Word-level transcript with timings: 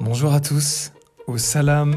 Bonjour 0.00 0.32
à 0.32 0.40
tous, 0.40 0.92
au 1.26 1.38
salam. 1.38 1.96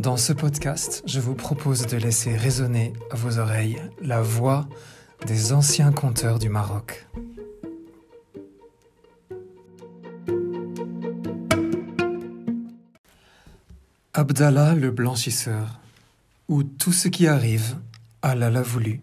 Dans 0.00 0.16
ce 0.16 0.32
podcast, 0.32 1.04
je 1.06 1.20
vous 1.20 1.36
propose 1.36 1.86
de 1.86 1.96
laisser 1.96 2.36
résonner 2.36 2.92
à 3.12 3.16
vos 3.16 3.38
oreilles 3.38 3.80
la 4.02 4.20
voix 4.20 4.68
des 5.24 5.52
anciens 5.52 5.92
conteurs 5.92 6.40
du 6.40 6.48
Maroc. 6.48 7.06
Abdallah 14.12 14.74
le 14.74 14.90
blanchisseur, 14.90 15.78
où 16.48 16.64
tout 16.64 16.92
ce 16.92 17.06
qui 17.06 17.28
arrive, 17.28 17.76
Allah 18.22 18.50
l'a 18.50 18.62
voulu. 18.62 19.00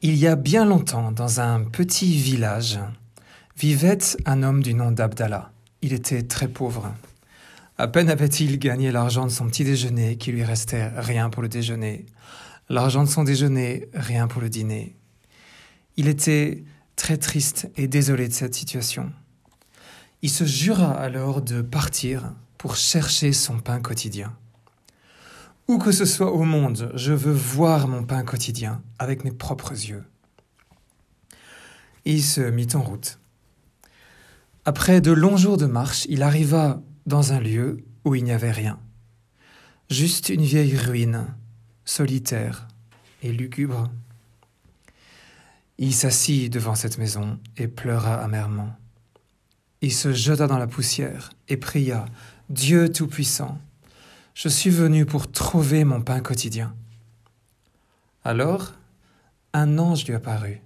Il 0.00 0.14
y 0.14 0.28
a 0.28 0.36
bien 0.36 0.64
longtemps, 0.64 1.10
dans 1.10 1.40
un 1.40 1.64
petit 1.64 2.16
village, 2.16 2.78
vivait 3.56 3.98
un 4.26 4.44
homme 4.44 4.62
du 4.62 4.74
nom 4.74 4.92
d'Abdallah. 4.92 5.51
Il 5.82 5.92
était 5.92 6.22
très 6.22 6.48
pauvre. 6.48 6.94
À 7.76 7.88
peine 7.88 8.08
avait-il 8.08 8.58
gagné 8.58 8.92
l'argent 8.92 9.26
de 9.26 9.30
son 9.30 9.48
petit 9.48 9.64
déjeuner 9.64 10.16
qu'il 10.16 10.34
lui 10.34 10.44
restait 10.44 10.88
rien 10.96 11.28
pour 11.28 11.42
le 11.42 11.48
déjeuner, 11.48 12.06
l'argent 12.68 13.02
de 13.02 13.08
son 13.08 13.24
déjeuner, 13.24 13.88
rien 13.92 14.28
pour 14.28 14.40
le 14.40 14.48
dîner. 14.48 14.94
Il 15.96 16.06
était 16.06 16.62
très 16.94 17.16
triste 17.16 17.68
et 17.76 17.88
désolé 17.88 18.28
de 18.28 18.32
cette 18.32 18.54
situation. 18.54 19.12
Il 20.22 20.30
se 20.30 20.44
jura 20.44 20.92
alors 20.92 21.42
de 21.42 21.62
partir 21.62 22.32
pour 22.58 22.76
chercher 22.76 23.32
son 23.32 23.58
pain 23.58 23.80
quotidien. 23.80 24.36
Où 25.66 25.78
que 25.78 25.90
ce 25.90 26.04
soit 26.04 26.32
au 26.32 26.44
monde, 26.44 26.92
je 26.94 27.12
veux 27.12 27.32
voir 27.32 27.88
mon 27.88 28.04
pain 28.04 28.22
quotidien 28.22 28.82
avec 28.98 29.24
mes 29.24 29.32
propres 29.32 29.72
yeux. 29.72 30.04
il 32.04 32.22
se 32.22 32.40
mit 32.40 32.68
en 32.74 32.82
route. 32.82 33.18
Après 34.64 35.00
de 35.00 35.10
longs 35.10 35.36
jours 35.36 35.56
de 35.56 35.66
marche, 35.66 36.06
il 36.08 36.22
arriva 36.22 36.80
dans 37.06 37.32
un 37.32 37.40
lieu 37.40 37.84
où 38.04 38.14
il 38.14 38.22
n'y 38.22 38.32
avait 38.32 38.52
rien. 38.52 38.78
Juste 39.90 40.28
une 40.28 40.42
vieille 40.42 40.76
ruine, 40.76 41.26
solitaire 41.84 42.68
et 43.22 43.32
lugubre. 43.32 43.90
Il 45.78 45.92
s'assit 45.92 46.52
devant 46.52 46.76
cette 46.76 46.98
maison 46.98 47.40
et 47.56 47.66
pleura 47.66 48.14
amèrement. 48.14 48.76
Il 49.80 49.92
se 49.92 50.12
jeta 50.12 50.46
dans 50.46 50.58
la 50.58 50.68
poussière 50.68 51.32
et 51.48 51.56
pria 51.56 52.04
Dieu 52.48 52.92
Tout-Puissant, 52.92 53.58
je 54.34 54.48
suis 54.48 54.70
venu 54.70 55.04
pour 55.06 55.30
trouver 55.30 55.84
mon 55.84 56.00
pain 56.00 56.20
quotidien. 56.20 56.74
Alors, 58.24 58.72
un 59.52 59.78
ange 59.78 60.06
lui 60.06 60.14
apparut, 60.14 60.62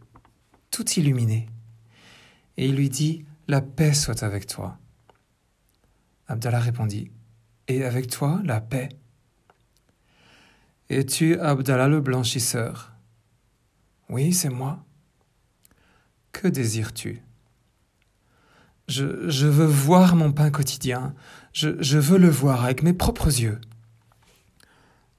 tout 0.71 0.89
illuminé, 0.91 1.49
et 2.57 2.67
il 2.69 2.77
lui 2.77 2.91
dit 2.91 3.25
La 3.49 3.61
paix 3.61 3.95
soit 3.95 4.23
avec 4.23 4.47
toi. 4.47 4.79
Abdallah 6.27 6.61
répondit 6.61 7.11
Et 7.69 7.85
avec 7.85 8.09
toi, 8.09 8.41
la 8.45 8.61
paix 8.61 8.89
Es-tu 10.89 11.39
Abdallah 11.39 11.89
le 11.89 12.01
blanchisseur? 12.01 12.93
Oui, 14.09 14.33
c'est 14.33 14.49
moi. 14.49 14.85
Que 16.33 16.49
désires-tu? 16.49 17.23
Je, 18.89 19.47
veux 19.47 19.67
voir 19.67 20.15
mon 20.15 20.33
pain 20.33 20.51
quotidien, 20.51 21.15
je 21.53 21.99
veux 21.99 22.19
le 22.19 22.29
voir 22.29 22.65
avec 22.65 22.85
mes 22.85 22.93
propres 22.93 23.41
yeux. 23.41 23.61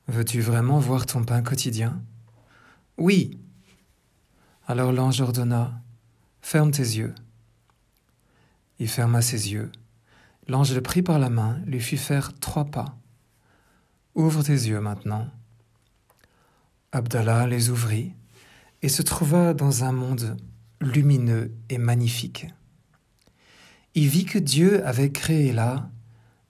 Veux-tu 0.08 0.40
vraiment 0.40 0.80
voir 0.80 1.06
ton 1.06 1.26
pain 1.26 1.42
quotidien? 1.42 2.02
Oui. 2.98 3.38
Alors 4.68 4.94
l'ange 4.94 5.20
ordonna, 5.20 5.82
Ferme 6.42 6.72
tes 6.72 6.82
yeux. 6.82 7.14
Il 8.80 8.88
ferma 8.88 9.22
ses 9.22 9.52
yeux. 9.52 9.72
L'ange 10.48 10.74
le 10.74 10.82
prit 10.82 11.02
par 11.02 11.20
la 11.20 11.30
main, 11.30 11.60
lui 11.66 11.80
fit 11.80 11.98
faire 11.98 12.34
trois 12.40 12.66
pas. 12.66 12.98
Ouvre 14.16 14.44
tes 14.44 14.54
yeux 14.54 14.80
maintenant. 14.80 15.28
Abdallah 16.92 17.48
les 17.48 17.70
ouvrit 17.70 18.14
et 18.82 18.90
se 18.90 19.02
trouva 19.02 19.54
dans 19.54 19.84
un 19.84 19.92
monde 19.92 20.38
lumineux 20.80 21.52
et 21.70 21.78
magnifique. 21.78 22.48
Il 23.96 24.08
vit 24.08 24.26
que 24.26 24.40
Dieu 24.40 24.86
avait 24.86 25.12
créé 25.12 25.52
là 25.52 25.90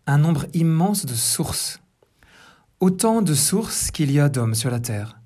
un 0.06 0.18
nombre 0.18 0.46
immense 0.54 1.06
de 1.06 1.14
sources, 1.14 1.82
autant 2.80 3.22
de 3.22 3.34
sources 3.34 3.92
qu'il 3.92 4.12
y 4.12 4.20
a 4.20 4.30
d'hommes 4.30 4.56
sur 4.56 4.70
la 4.70 4.80
terre. 4.80 5.20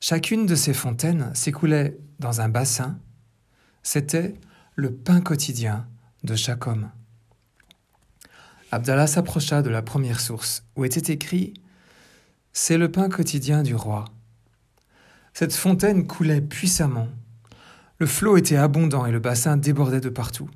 Chacune 0.00 0.46
de 0.46 0.54
ces 0.54 0.74
fontaines 0.74 1.34
s'écoulait 1.34 1.98
dans 2.18 2.40
un 2.40 2.48
bassin, 2.48 2.98
c'était 3.82 4.34
le 4.74 4.92
pain 4.92 5.20
quotidien 5.20 5.86
de 6.24 6.36
chaque 6.36 6.66
homme. 6.66 6.90
Abdallah 8.72 9.06
s'approcha 9.06 9.62
de 9.62 9.70
la 9.70 9.82
première 9.82 10.20
source, 10.20 10.64
où 10.76 10.84
était 10.84 11.12
écrit 11.12 11.54
C'est 12.52 12.78
le 12.78 12.90
pain 12.90 13.08
quotidien 13.08 13.62
du 13.62 13.74
roi. 13.74 14.04
Cette 15.34 15.54
fontaine 15.54 16.06
coulait 16.06 16.40
puissamment. 16.40 17.08
Le 17.98 18.06
flot 18.06 18.36
était 18.36 18.56
abondant 18.56 19.06
et 19.06 19.12
le 19.12 19.18
bassin 19.18 19.56
débordait 19.56 20.00
de 20.00 20.08
partout. 20.08 20.48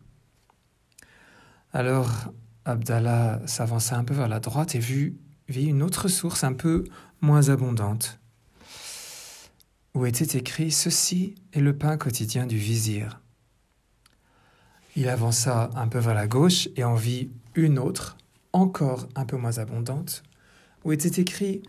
Alors 1.72 2.32
Abdallah 2.64 3.40
s'avança 3.46 3.96
un 3.96 4.04
peu 4.04 4.14
vers 4.14 4.28
la 4.28 4.40
droite 4.40 4.74
et 4.74 4.78
vit, 4.78 5.12
une 5.48 5.82
autre 5.82 6.08
source 6.08 6.44
un 6.44 6.52
peu 6.52 6.84
moins 7.20 7.48
abondante, 7.48 8.20
où 9.94 10.06
était 10.06 10.38
écrit 10.38 10.70
Ceci 10.70 11.34
est 11.52 11.60
le 11.60 11.76
pain 11.76 11.96
quotidien 11.96 12.46
du 12.46 12.56
vizir. 12.56 13.20
Il 14.96 15.08
avança 15.08 15.70
un 15.74 15.88
peu 15.88 15.98
vers 15.98 16.14
la 16.14 16.28
gauche 16.28 16.68
et 16.76 16.84
en 16.84 16.94
vit 16.94 17.30
une 17.54 17.78
autre, 17.78 18.16
encore 18.52 19.08
un 19.16 19.24
peu 19.24 19.36
moins 19.36 19.58
abondante, 19.58 20.22
où 20.84 20.92
était 20.92 21.20
écrit 21.20 21.62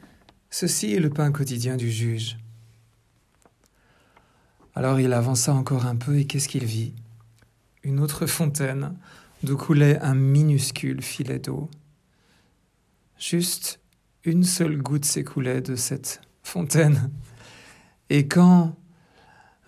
Ceci 0.52 0.94
est 0.94 1.00
le 1.00 1.10
pain 1.10 1.32
quotidien 1.32 1.76
du 1.76 1.92
juge. 1.92 2.38
Alors 4.76 5.00
il 5.00 5.14
avança 5.14 5.54
encore 5.54 5.86
un 5.86 5.96
peu 5.96 6.20
et 6.20 6.26
qu'est-ce 6.26 6.48
qu'il 6.48 6.66
vit? 6.66 6.94
Une 7.84 8.00
autre 8.00 8.26
fontaine 8.26 8.96
d'où 9.44 9.58
coulait 9.58 10.00
un 10.00 10.16
minuscule 10.16 11.02
filet 11.02 11.40
d'eau. 11.40 11.70
Juste 13.18 13.80
une 14.24 14.44
seule 14.44 14.78
goutte 14.78 15.06
s'écoulait 15.06 15.62
de 15.62 15.76
cette 15.76 16.22
fontaine. 16.44 17.12
Et 18.10 18.28
quand 18.28 18.76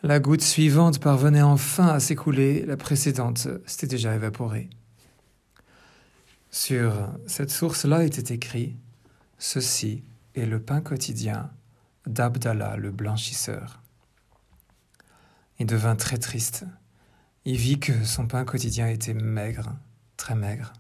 la 0.04 0.20
goutte 0.20 0.44
suivante 0.44 1.00
parvenait 1.00 1.42
enfin 1.42 1.88
à 1.88 2.00
s'écouler, 2.00 2.66
la 2.66 2.78
précédente 2.78 3.48
s'était 3.66 3.88
déjà 3.88 4.14
évaporée. 4.14 4.70
Sur 6.52 6.94
cette 7.26 7.52
source-là 7.52 8.04
était 8.04 8.34
écrit 8.34 8.76
Ceci 9.40 10.04
est 10.36 10.46
le 10.46 10.60
pain 10.60 10.82
quotidien 10.82 11.50
d'Abdallah 12.06 12.78
le 12.78 12.92
blanchisseur. 12.92 13.82
Il 15.60 15.66
devint 15.66 15.96
très 15.96 16.18
triste. 16.18 16.66
Il 17.46 17.58
vit 17.58 17.80
que 17.80 18.04
son 18.04 18.28
pain 18.28 18.46
quotidien 18.46 18.88
était 18.88 19.14
maigre, 19.14 19.76
très 20.16 20.36
maigre. 20.36 20.74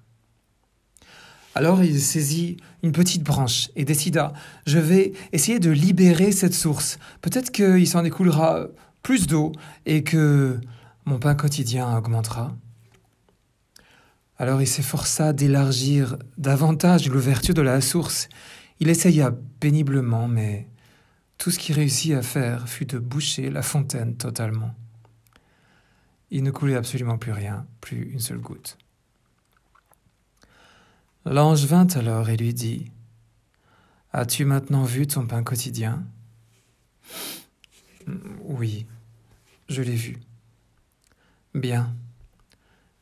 Alors 1.55 1.83
il 1.83 1.99
saisit 1.99 2.57
une 2.83 2.91
petite 2.91 3.23
branche 3.23 3.69
et 3.75 3.83
décida 3.83 4.33
Je 4.67 4.77
vais 4.77 5.13
essayer 5.31 5.59
de 5.59 5.71
libérer 5.71 6.31
cette 6.31 6.53
source. 6.53 6.99
Peut-être 7.21 7.51
qu'il 7.51 7.87
s'en 7.87 8.05
écoulera 8.05 8.67
plus 9.07 9.25
d'eau 9.25 9.53
et 9.85 10.03
que 10.03 10.59
mon 11.05 11.17
pain 11.17 11.33
quotidien 11.33 11.97
augmentera. 11.97 12.53
Alors 14.37 14.61
il 14.61 14.67
s'efforça 14.67 15.31
d'élargir 15.31 16.17
davantage 16.37 17.07
l'ouverture 17.07 17.53
de 17.53 17.61
la 17.61 17.79
source. 17.79 18.27
Il 18.81 18.89
essaya 18.89 19.31
péniblement, 19.61 20.27
mais 20.27 20.67
tout 21.37 21.51
ce 21.51 21.57
qu'il 21.57 21.75
réussit 21.75 22.15
à 22.15 22.21
faire 22.21 22.67
fut 22.67 22.83
de 22.83 22.99
boucher 22.99 23.49
la 23.49 23.61
fontaine 23.61 24.17
totalement. 24.17 24.75
Il 26.29 26.43
ne 26.43 26.51
coulait 26.51 26.75
absolument 26.75 27.17
plus 27.17 27.31
rien, 27.31 27.65
plus 27.79 28.11
une 28.11 28.19
seule 28.19 28.39
goutte. 28.39 28.77
L'ange 31.23 31.63
vint 31.63 31.87
alors 31.95 32.29
et 32.29 32.35
lui 32.35 32.53
dit 32.53 32.91
As-tu 34.11 34.43
maintenant 34.43 34.83
vu 34.83 35.07
ton 35.07 35.25
pain 35.25 35.43
quotidien? 35.43 36.03
Oui, 38.43 38.85
je 39.69 39.81
l'ai 39.81 39.95
vu. 39.95 40.17
Bien. 41.53 41.93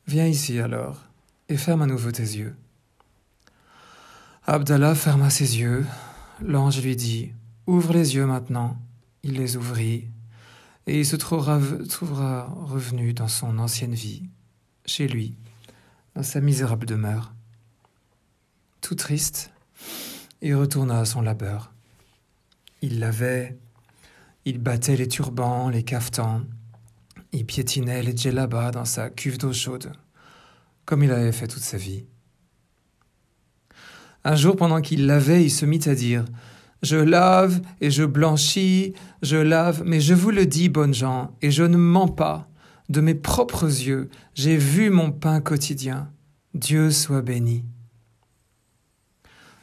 Viens 0.06 0.26
ici 0.26 0.58
alors 0.60 1.02
et 1.48 1.56
ferme 1.56 1.82
à 1.82 1.86
nouveau 1.86 2.10
tes 2.10 2.22
yeux. 2.22 2.56
Abdallah 4.46 4.94
ferma 4.94 5.30
ses 5.30 5.58
yeux. 5.58 5.84
L'ange 6.40 6.80
lui 6.82 6.96
dit 6.96 7.32
Ouvre 7.66 7.92
les 7.92 8.14
yeux 8.14 8.26
maintenant. 8.26 8.76
Il 9.22 9.34
les 9.34 9.56
ouvrit 9.56 10.08
et 10.86 11.00
il 11.00 11.06
se 11.06 11.16
trouvera, 11.16 12.44
revenu 12.66 13.12
dans 13.12 13.28
son 13.28 13.58
ancienne 13.58 13.94
vie, 13.94 14.22
chez 14.84 15.08
lui, 15.08 15.34
dans 16.14 16.22
sa 16.22 16.40
misérable 16.40 16.86
demeure. 16.86 17.32
Tout 18.80 18.94
triste, 18.94 19.50
il 20.42 20.54
retourna 20.54 21.00
à 21.00 21.04
son 21.04 21.22
labeur. 21.22 21.72
Il 22.82 23.00
lavait, 23.00 23.58
il 24.46 24.58
battait 24.58 24.96
les 24.96 25.08
turbans, 25.08 25.68
les 25.68 25.82
cafetans, 25.82 26.42
il 27.32 27.44
piétinait 27.44 28.02
les 28.02 28.16
djellabas 28.16 28.70
dans 28.70 28.84
sa 28.84 29.10
cuve 29.10 29.38
d'eau 29.38 29.52
chaude. 29.52 29.92
comme 30.84 31.02
il 31.02 31.10
avait 31.10 31.32
fait 31.32 31.48
toute 31.48 31.64
sa 31.64 31.76
vie. 31.76 32.06
Un 34.22 34.36
jour, 34.36 34.54
pendant 34.54 34.80
qu'il 34.80 35.06
lavait, 35.06 35.42
il 35.42 35.50
se 35.50 35.66
mit 35.66 35.80
à 35.86 35.96
dire 35.96 36.24
Je 36.82 36.96
lave 36.96 37.60
et 37.80 37.90
je 37.90 38.04
blanchis, 38.04 38.94
je 39.20 39.36
lave, 39.36 39.82
mais 39.84 39.98
je 39.98 40.14
vous 40.14 40.30
le 40.30 40.46
dis, 40.46 40.68
bonnes 40.68 40.94
gens, 40.94 41.36
et 41.42 41.50
je 41.50 41.64
ne 41.64 41.76
mens 41.76 42.06
pas. 42.06 42.48
De 42.88 43.00
mes 43.00 43.16
propres 43.16 43.64
yeux, 43.64 44.10
j'ai 44.34 44.56
vu 44.56 44.90
mon 44.90 45.10
pain 45.10 45.40
quotidien. 45.40 46.08
Dieu 46.54 46.92
soit 46.92 47.22
béni. 47.22 47.64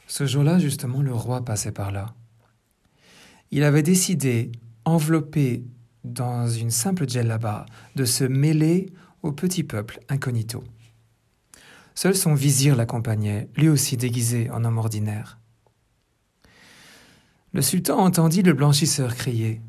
Ce 0.08 0.26
jour-là, 0.26 0.60
justement, 0.60 1.02
le 1.02 1.14
roi 1.14 1.46
passait 1.46 1.72
par 1.72 1.94
là. 1.94 2.14
Il 3.50 3.64
avait 3.64 3.84
décidé, 3.84 4.52
enveloppé 4.86 5.64
dans 6.04 6.48
une 6.48 6.72
simple 6.72 7.08
djellaba, 7.08 7.66
de 7.96 8.06
se 8.06 8.24
mêler 8.24 8.92
au 9.22 9.32
petit 9.32 9.64
peuple 9.64 10.00
incognito. 10.10 10.64
Seul 11.96 12.16
son 12.16 12.34
vizir 12.34 12.76
l'accompagnait, 12.76 13.50
lui 13.56 13.70
aussi 13.70 13.98
déguisé 13.98 14.50
en 14.50 14.64
homme 14.64 14.78
ordinaire. 14.78 15.40
Le 17.54 17.62
sultan 17.62 18.00
entendit 18.00 18.42
le 18.42 18.54
blanchisseur 18.54 19.16
crier 19.16 19.62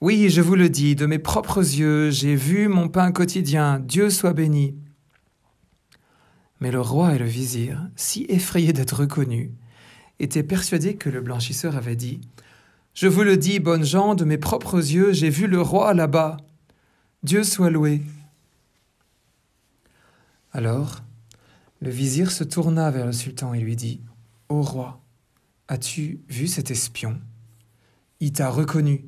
Oui, 0.00 0.30
je 0.30 0.40
vous 0.40 0.54
le 0.54 0.70
dis, 0.70 0.96
de 0.96 1.06
mes 1.06 1.18
propres 1.18 1.58
yeux, 1.58 2.10
j'ai 2.10 2.34
vu 2.34 2.66
mon 2.66 2.88
pain 2.88 3.12
quotidien, 3.12 3.78
Dieu 3.78 4.10
soit 4.10 4.32
béni. 4.32 4.74
Mais 6.60 6.72
le 6.72 6.80
roi 6.80 7.14
et 7.14 7.18
le 7.18 7.26
vizir, 7.26 7.86
si 7.94 8.24
effrayés 8.28 8.72
d'être 8.72 9.00
reconnus, 9.00 9.50
étaient 10.18 10.42
persuadés 10.42 10.96
que 10.96 11.10
le 11.10 11.20
blanchisseur 11.20 11.76
avait 11.76 11.94
dit 11.94 12.20
Je 13.00 13.06
vous 13.06 13.22
le 13.22 13.36
dis, 13.36 13.60
bonnes 13.60 13.84
gens, 13.84 14.16
de 14.16 14.24
mes 14.24 14.38
propres 14.38 14.78
yeux, 14.78 15.12
j'ai 15.12 15.30
vu 15.30 15.46
le 15.46 15.62
roi 15.62 15.94
là-bas. 15.94 16.36
Dieu 17.22 17.44
soit 17.44 17.70
loué. 17.70 18.02
Alors, 20.50 21.02
le 21.80 21.90
vizir 21.90 22.32
se 22.32 22.42
tourna 22.42 22.90
vers 22.90 23.06
le 23.06 23.12
sultan 23.12 23.54
et 23.54 23.60
lui 23.60 23.76
dit 23.76 24.00
Ô 24.48 24.62
roi, 24.62 25.00
as-tu 25.68 26.24
vu 26.28 26.48
cet 26.48 26.72
espion? 26.72 27.20
Il 28.18 28.32
t'a 28.32 28.50
reconnu. 28.50 29.04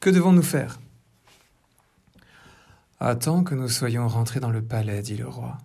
Que 0.00 0.10
devons-nous 0.10 0.42
faire? 0.42 0.80
Attends 2.98 3.44
que 3.44 3.54
nous 3.54 3.68
soyons 3.68 4.08
rentrés 4.08 4.40
dans 4.40 4.50
le 4.50 4.62
palais, 4.62 5.02
dit 5.02 5.16
le 5.16 5.28
roi. 5.28 5.56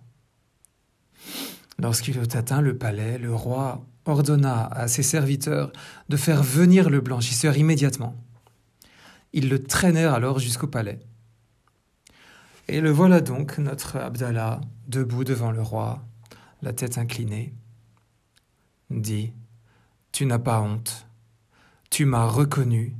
Lorsqu'il 1.80 2.16
eut 2.16 2.36
atteint 2.36 2.60
le 2.60 2.78
palais, 2.78 3.18
le 3.18 3.34
roi 3.34 3.84
ordonna 4.06 4.66
à 4.66 4.88
ses 4.88 5.02
serviteurs 5.02 5.72
de 6.08 6.16
faire 6.16 6.42
venir 6.42 6.90
le 6.90 7.00
blanchisseur 7.00 7.56
immédiatement. 7.56 8.16
Ils 9.32 9.48
le 9.48 9.62
traînèrent 9.62 10.14
alors 10.14 10.38
jusqu'au 10.38 10.66
palais. 10.66 11.00
Et 12.68 12.80
le 12.80 12.90
voilà 12.90 13.20
donc, 13.20 13.58
notre 13.58 13.96
Abdallah, 13.96 14.60
debout 14.88 15.24
devant 15.24 15.50
le 15.50 15.60
roi, 15.60 16.02
la 16.62 16.72
tête 16.72 16.98
inclinée. 16.98 17.52
Dis, 18.90 19.32
tu 20.12 20.24
n'as 20.24 20.38
pas 20.38 20.60
honte, 20.60 21.06
tu 21.90 22.04
m'as 22.04 22.26
reconnu, 22.26 22.94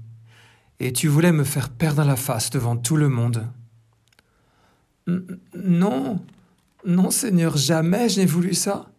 et 0.81 0.93
tu 0.93 1.09
voulais 1.09 1.33
me 1.33 1.45
faire 1.45 1.71
perdre 1.71 2.05
la 2.05 2.17
face 2.17 2.51
devant 2.51 2.77
tout 2.77 2.97
le 2.97 3.09
monde. 3.09 3.47
Non, 5.07 6.21
non, 6.85 7.11
Seigneur, 7.11 7.57
jamais 7.57 8.09
je 8.09 8.21
n'ai 8.21 8.27
voulu 8.27 8.55
ça. 8.55 8.91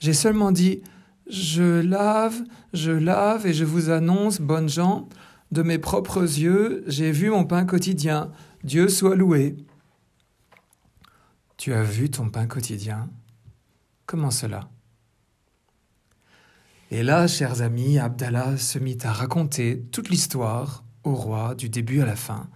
J'ai 0.00 0.12
seulement 0.12 0.52
dit 0.52 0.82
Je 1.28 1.80
lave, 1.80 2.40
je 2.72 2.92
lave, 2.92 3.46
et 3.46 3.52
je 3.52 3.64
vous 3.64 3.90
annonce, 3.90 4.40
bonnes 4.40 4.68
gens, 4.68 5.08
de 5.50 5.62
mes 5.62 5.78
propres 5.78 6.22
yeux, 6.22 6.84
j'ai 6.86 7.12
vu 7.12 7.30
mon 7.30 7.44
pain 7.44 7.64
quotidien. 7.64 8.30
Dieu 8.64 8.88
soit 8.88 9.16
loué. 9.16 9.56
Tu 11.56 11.72
as 11.72 11.82
vu 11.82 12.10
ton 12.10 12.30
pain 12.30 12.46
quotidien? 12.46 13.08
Comment 14.06 14.30
cela? 14.30 14.68
Et 16.90 17.02
là, 17.02 17.26
chers 17.26 17.62
amis, 17.62 17.98
Abdallah 17.98 18.56
se 18.56 18.78
mit 18.78 18.98
à 19.02 19.12
raconter 19.12 19.82
toute 19.90 20.08
l'histoire 20.08 20.84
au 21.02 21.14
roi 21.14 21.54
du 21.54 21.68
début 21.68 22.00
à 22.00 22.06
la 22.06 22.16
fin, 22.16 22.48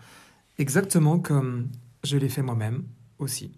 exactement 0.58 1.19
comme 1.19 1.69
je 2.05 2.17
l'ai 2.17 2.28
fait 2.28 2.43
moi-même 2.43 2.84
aussi. 3.19 3.52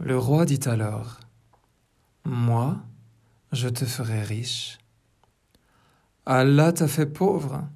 Le 0.00 0.18
roi 0.18 0.44
dit 0.44 0.60
alors, 0.66 1.20
Moi, 2.24 2.76
je 3.56 3.68
te 3.68 3.86
ferai 3.86 4.22
riche. 4.22 4.78
Allah 6.26 6.72
t'a 6.72 6.86
fait 6.86 7.06
pauvre, 7.06 7.66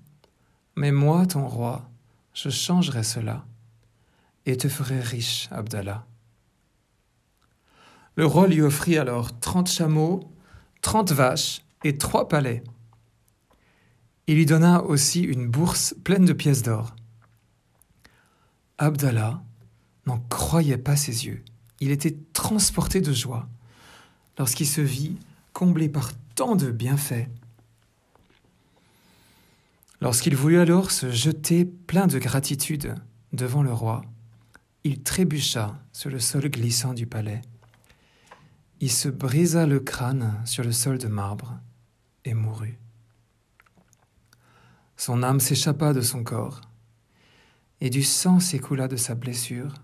mais 0.76 0.92
moi, 0.92 1.26
ton 1.26 1.48
roi, 1.48 1.88
je 2.34 2.50
changerai 2.50 3.02
cela 3.02 3.46
et 4.46 4.56
te 4.56 4.68
ferai 4.68 5.00
riche, 5.00 5.48
Abdallah. 5.50 6.06
Le 8.16 8.26
roi 8.26 8.46
lui 8.46 8.60
offrit 8.60 8.98
alors 8.98 9.38
trente 9.40 9.70
chameaux, 9.70 10.30
trente 10.82 11.12
vaches 11.12 11.62
et 11.82 11.96
trois 11.96 12.28
palais. 12.28 12.62
Il 14.26 14.36
lui 14.36 14.46
donna 14.46 14.82
aussi 14.82 15.22
une 15.22 15.48
bourse 15.48 15.94
pleine 16.04 16.26
de 16.26 16.32
pièces 16.32 16.62
d'or. 16.62 16.94
Abdallah 18.76 19.42
n'en 20.06 20.18
croyait 20.18 20.78
pas 20.78 20.96
ses 20.96 21.26
yeux. 21.26 21.42
Il 21.80 21.90
était 21.90 22.18
transporté 22.32 23.00
de 23.00 23.12
joie 23.12 23.48
lorsqu'il 24.38 24.66
se 24.66 24.80
vit 24.80 25.16
comblé 25.60 25.90
par 25.90 26.12
tant 26.36 26.56
de 26.56 26.70
bienfaits. 26.70 27.28
Lorsqu'il 30.00 30.34
voulut 30.34 30.58
alors 30.58 30.90
se 30.90 31.10
jeter 31.10 31.66
plein 31.66 32.06
de 32.06 32.18
gratitude 32.18 32.94
devant 33.34 33.62
le 33.62 33.70
roi, 33.70 34.00
il 34.84 35.02
trébucha 35.02 35.78
sur 35.92 36.08
le 36.08 36.18
sol 36.18 36.48
glissant 36.48 36.94
du 36.94 37.06
palais. 37.06 37.42
Il 38.80 38.90
se 38.90 39.10
brisa 39.10 39.66
le 39.66 39.80
crâne 39.80 40.40
sur 40.46 40.64
le 40.64 40.72
sol 40.72 40.96
de 40.96 41.08
marbre 41.08 41.60
et 42.24 42.32
mourut. 42.32 42.78
Son 44.96 45.22
âme 45.22 45.40
s'échappa 45.40 45.92
de 45.92 46.00
son 46.00 46.24
corps, 46.24 46.62
et 47.82 47.90
du 47.90 48.02
sang 48.02 48.40
s'écoula 48.40 48.88
de 48.88 48.96
sa 48.96 49.14
blessure. 49.14 49.74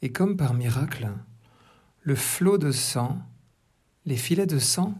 Et 0.00 0.10
comme 0.10 0.38
par 0.38 0.54
miracle, 0.54 1.10
le 2.00 2.14
flot 2.14 2.56
de 2.56 2.72
sang, 2.72 3.20
les 4.06 4.16
filets 4.16 4.46
de 4.46 4.60
sang, 4.60 4.94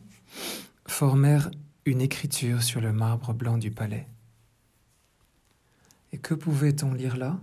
formèrent 0.87 1.51
une 1.85 2.01
écriture 2.01 2.63
sur 2.63 2.81
le 2.81 2.93
marbre 2.93 3.33
blanc 3.33 3.57
du 3.57 3.71
palais. 3.71 4.09
Et 6.13 6.19
que 6.19 6.35
pouvait-on 6.35 6.93
lire 6.93 7.17
là? 7.17 7.39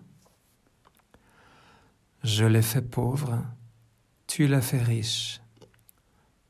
Je 2.24 2.46
l'ai 2.46 2.62
fait 2.62 2.82
pauvre, 2.82 3.43
tu 4.27 4.48
l'as 4.48 4.62
fait 4.62 4.82
riche. 4.82 5.41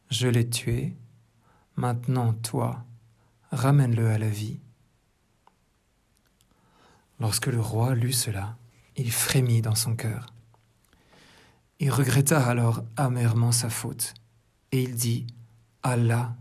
Je 0.10 0.28
l'ai 0.28 0.50
tué, 0.50 0.96
maintenant 1.76 2.34
toi, 2.34 2.84
ramène-le 3.52 4.10
à 4.10 4.18
la 4.18 4.30
vie. 4.30 4.60
Lorsque 7.20 7.48
le 7.48 7.60
roi 7.60 7.96
lut 7.96 8.14
cela, 8.14 8.58
il 8.96 9.12
frémit 9.12 9.62
dans 9.62 9.76
son 9.76 9.96
cœur. 9.96 10.34
Il 11.80 11.92
regretta 11.92 12.46
alors 12.46 12.84
amèrement 12.96 13.52
sa 13.52 13.70
faute, 13.70 14.14
et 14.74 14.82
il 14.82 14.96
dit, 14.96 15.28
Allah, 15.84 16.36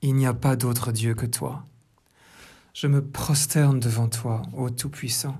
il 0.00 0.14
n'y 0.14 0.26
a 0.26 0.32
pas 0.32 0.56
d'autre 0.56 0.92
Dieu 0.92 1.14
que 1.14 1.26
toi. 1.26 1.66
Je 2.72 2.86
me 2.86 3.06
prosterne 3.06 3.80
devant 3.80 4.08
toi, 4.08 4.40
ô 4.54 4.70
Tout-Puissant. 4.70 5.36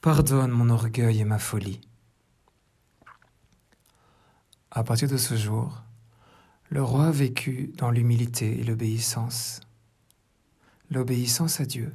Pardonne 0.00 0.50
mon 0.50 0.70
orgueil 0.70 1.20
et 1.20 1.24
ma 1.26 1.38
folie. 1.38 1.82
À 4.70 4.84
partir 4.84 5.06
de 5.06 5.18
ce 5.18 5.36
jour, 5.36 5.82
le 6.70 6.82
roi 6.82 7.10
vécut 7.10 7.74
dans 7.76 7.90
l'humilité 7.90 8.60
et 8.60 8.64
l'obéissance. 8.64 9.60
L'obéissance 10.90 11.60
à 11.60 11.66
Dieu. 11.66 11.94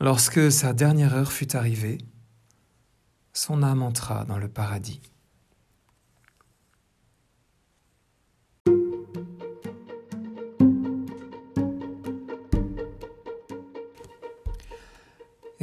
Lorsque 0.00 0.52
sa 0.52 0.74
dernière 0.74 1.14
heure 1.14 1.32
fut 1.32 1.56
arrivée, 1.56 1.96
son 3.32 3.62
âme 3.62 3.82
entra 3.82 4.26
dans 4.26 4.38
le 4.38 4.48
paradis. 4.48 5.00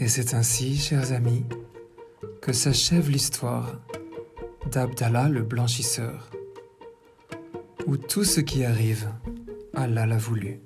Et 0.05 0.07
c'est 0.07 0.35
ainsi, 0.35 0.77
chers 0.77 1.13
amis, 1.13 1.45
que 2.39 2.53
s'achève 2.53 3.09
l'histoire 3.09 3.81
d'Abdallah 4.71 5.29
le 5.29 5.41
blanchisseur, 5.41 6.29
où 7.88 7.97
tout 7.97 8.24
ce 8.24 8.39
qui 8.39 8.63
arrive, 8.63 9.09
Allah 9.74 10.05
l'a 10.05 10.19
voulu. 10.19 10.59